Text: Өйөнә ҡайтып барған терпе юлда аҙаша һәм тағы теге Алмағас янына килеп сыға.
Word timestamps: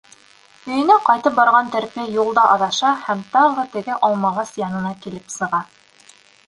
Өйөнә 0.69 0.95
ҡайтып 1.09 1.35
барған 1.39 1.69
терпе 1.75 2.05
юлда 2.15 2.47
аҙаша 2.55 2.95
һәм 3.05 3.23
тағы 3.37 3.67
теге 3.77 4.01
Алмағас 4.09 4.57
янына 4.67 4.97
килеп 5.07 5.31
сыға. 5.37 5.63